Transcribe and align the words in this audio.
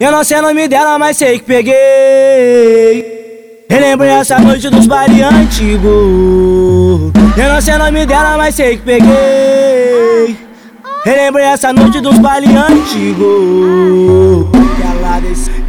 Eu 0.00 0.10
não 0.10 0.24
sei 0.24 0.38
o 0.38 0.42
nome 0.42 0.66
dela, 0.66 0.98
mas 0.98 1.18
sei 1.18 1.38
que 1.38 1.44
peguei. 1.44 1.74
Relembrei 3.68 4.08
essa 4.12 4.38
noite 4.38 4.70
dos 4.70 4.86
baile 4.86 5.22
antigos. 5.22 5.92
Eu 7.36 7.52
não 7.52 7.60
sei 7.60 7.74
o 7.74 7.78
nome 7.78 8.06
dela, 8.06 8.38
mas 8.38 8.54
sei 8.54 8.78
que 8.78 8.82
peguei. 8.82 10.38
Relembrei 11.04 11.44
essa 11.44 11.70
noite 11.74 12.00
dos 12.00 12.18
baile 12.18 12.48
antigos 12.56 13.59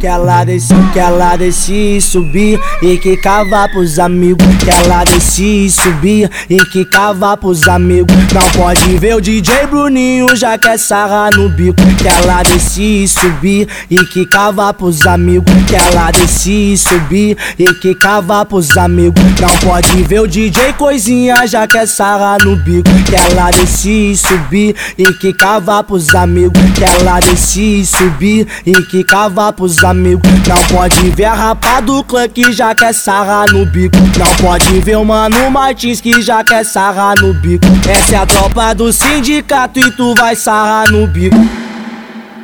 que 0.02 0.08
ela 0.08 0.42
desce, 0.42 0.74
que 0.92 0.98
ela 0.98 1.36
desce 1.36 1.72
e 1.72 2.00
subir 2.00 2.58
e 2.82 2.98
que 2.98 3.16
cava 3.16 3.68
pros 3.68 4.00
amigos, 4.00 4.44
que 4.56 4.68
ela 4.68 5.04
desce 5.04 5.44
e 5.44 5.70
subir 5.70 6.28
e 6.50 6.56
que 6.56 6.84
cava 6.84 7.36
pros 7.36 7.68
amigos. 7.68 8.12
Não 8.32 8.50
pode 8.50 8.98
ver 8.98 9.14
o 9.14 9.20
DJ 9.20 9.68
Bruninho 9.68 10.34
já 10.34 10.58
quer 10.58 10.76
sarrar 10.76 11.32
no 11.36 11.48
bico, 11.48 11.80
que 11.96 12.08
ela 12.08 12.42
desce 12.42 13.04
e 13.04 13.06
subir 13.06 13.68
e 13.88 13.96
que 14.06 14.26
cava 14.26 14.74
pros 14.74 15.06
amigos, 15.06 15.54
que 15.68 15.76
ela 15.76 16.10
desce 16.10 16.72
e 16.72 16.76
subir 16.76 17.36
e 17.56 17.72
que 17.74 17.94
cava 17.94 18.44
pros 18.44 18.76
amigos. 18.76 19.22
Não 19.40 19.56
pode 19.58 20.02
ver 20.02 20.22
o 20.22 20.26
DJ 20.26 20.72
Coisinha 20.72 21.46
já 21.46 21.64
quer 21.68 21.86
sarrar 21.86 22.44
no 22.44 22.56
bico, 22.56 22.90
que 23.04 23.14
ela 23.14 23.52
desce 23.52 24.10
e 24.10 24.16
subir 24.16 24.74
e 24.98 25.04
que 25.14 25.32
cava 25.32 25.84
pros 25.84 26.12
amigos, 26.12 26.60
que 26.74 26.82
ela 26.82 27.20
desce 27.20 27.82
e 27.82 27.86
subir 27.86 28.48
e 28.66 28.72
que 28.86 29.04
cava 29.04 29.52
pros 29.52 29.78
amigos 29.78 29.91
amigo. 29.92 30.20
Não 30.48 30.76
pode 30.76 31.10
ver 31.10 31.26
a 31.26 31.34
rapa 31.34 31.80
do 31.80 32.02
clã 32.02 32.28
que 32.28 32.52
já 32.52 32.74
quer 32.74 32.92
sarrar 32.92 33.48
no 33.52 33.64
bico. 33.64 33.96
Não 34.18 34.34
pode 34.44 34.80
ver 34.80 34.96
o 34.96 35.04
mano 35.04 35.48
Martins 35.50 36.00
que 36.00 36.20
já 36.20 36.42
quer 36.42 36.64
sarrar 36.64 37.16
no 37.20 37.32
bico. 37.34 37.64
Essa 37.88 38.16
é 38.16 38.18
a 38.18 38.26
tropa 38.26 38.74
do 38.74 38.92
sindicato 38.92 39.78
e 39.78 39.90
tu 39.92 40.12
vai 40.14 40.34
sarrar 40.34 40.90
no 40.90 41.06
bico. 41.06 41.36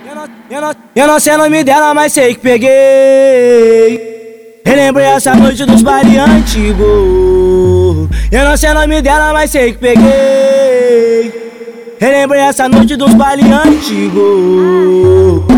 Eu 0.09 0.15
não, 0.15 0.29
eu 0.51 0.61
não, 0.61 0.74
eu 0.95 1.07
não 1.07 1.19
sei 1.19 1.34
o 1.34 1.38
nome 1.38 1.65
dela, 1.65 1.95
mas 1.95 2.12
sei 2.12 2.34
que 2.34 2.41
peguei. 2.41 2.69
Relembrei 4.65 5.07
essa 5.07 5.35
noite 5.35 5.65
dos 5.65 5.83
baile 5.83 6.18
antigos. 6.18 6.79
Eu 8.30 8.45
não 8.45 8.57
sei 8.57 8.71
o 8.71 8.74
nome 8.74 9.01
dela, 9.01 9.33
mas 9.33 9.51
sei 9.51 9.73
que 9.73 9.79
peguei. 9.79 11.49
Relembrei 11.99 12.43
essa 12.43 12.68
noite 12.68 12.95
dos 12.95 13.15
baile 13.15 13.51
antigos 13.51 15.57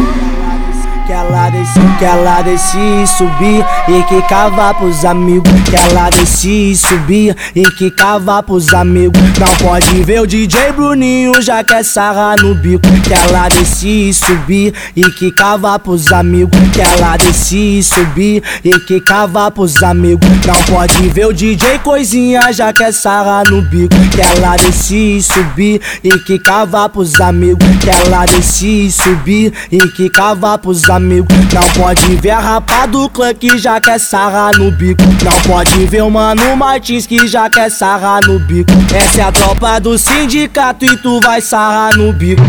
que 1.99 2.05
ela 2.05 2.41
desce 2.43 2.79
e 2.79 3.07
subir 3.07 3.65
e 3.89 4.03
que 4.05 4.23
cava 4.23 4.73
pros 4.75 5.05
amigos. 5.05 5.53
Que 5.69 5.77
ela 5.77 6.11
desce 6.11 6.49
e 6.49 6.77
subir 6.77 7.37
e 7.55 7.63
que 7.63 7.91
cava 7.91 8.43
pros 8.43 8.73
amigos. 8.73 9.21
Não 9.39 9.55
pode 9.57 10.03
ver 10.03 10.21
o 10.21 10.27
DJ 10.27 10.73
Bruninho 10.73 11.41
já 11.43 11.63
quer 11.63 11.85
sarrar 11.85 12.41
no 12.41 12.55
bico. 12.55 12.89
Que 13.03 13.13
ela 13.13 13.49
desce 13.49 14.09
e 14.09 14.15
subir 14.15 14.75
e 14.97 15.03
que 15.03 15.31
cava 15.33 15.79
pros 15.79 16.11
amigos. 16.13 16.59
Que 16.73 16.81
ela 16.81 17.17
desce 17.17 17.79
e 17.79 17.83
subir 17.83 18.43
e 18.65 18.79
que 18.81 19.01
cava 19.01 19.51
pros 19.51 19.83
amigos. 19.83 20.29
Não 20.47 20.63
pode 20.75 21.09
ver 21.09 21.27
o 21.27 21.33
DJ 21.33 21.79
Coisinha 21.81 22.53
já 22.53 22.73
quer 22.73 22.93
sarrar 22.93 23.49
no 23.51 23.63
bico. 23.63 23.95
Que 24.11 24.21
ela 24.21 24.57
desce 24.57 25.17
e 25.19 25.23
subir 25.23 25.81
e 26.03 26.11
que 26.21 26.39
cava 26.39 26.89
pros 26.89 27.21
amigos. 27.21 27.67
Que 27.81 27.91
ela 27.91 28.25
desce 28.25 28.87
e 28.87 28.93
subir 28.93 29.53
e 29.71 29.79
que 29.79 30.09
cava 30.09 30.57
pros 30.57 30.89
amigos. 30.89 31.29
Pode 31.77 32.17
ver 32.17 32.31
a 32.31 32.39
rapa 32.39 32.87
do 32.87 33.09
clã 33.09 33.35
que 33.35 33.59
já 33.59 33.81
quer 33.81 33.99
sarrar 33.99 34.57
no 34.57 34.71
bico. 34.71 35.03
Não 35.25 35.41
pode 35.43 35.87
ver 35.87 36.03
o 36.03 36.11
mano 36.11 36.57
Martins 36.57 37.07
que 37.07 37.27
já 37.27 37.49
quer 37.51 37.71
sarrar 37.71 38.25
no 38.27 38.39
bico. 38.39 38.71
Essa 38.95 39.21
é 39.21 39.25
a 39.25 39.33
tropa 39.33 39.81
do 39.81 39.99
sindicato 39.99 40.85
e 40.85 40.97
tu 40.97 41.21
vai 41.21 41.41
sarrar 41.41 41.97
no 41.97 42.13
bico. 42.13 42.43